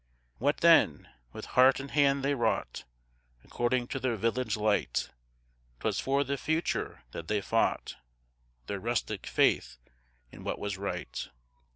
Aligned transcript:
What 0.39 0.61
then? 0.61 1.09
With 1.31 1.45
heart 1.53 1.79
and 1.79 1.91
hand 1.91 2.25
they 2.25 2.33
wrought 2.33 2.85
According 3.43 3.85
to 3.89 3.99
their 3.99 4.15
village 4.15 4.57
light; 4.57 5.11
'Twas 5.79 5.99
for 5.99 6.23
the 6.23 6.37
Future 6.37 7.03
that 7.11 7.27
they 7.27 7.39
fought, 7.39 7.97
Their 8.65 8.79
rustic 8.79 9.27
faith 9.27 9.77
in 10.31 10.43
what 10.43 10.57
was 10.57 10.75
right. 10.75 11.29